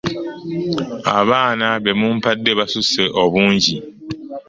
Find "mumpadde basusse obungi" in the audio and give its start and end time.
1.99-3.75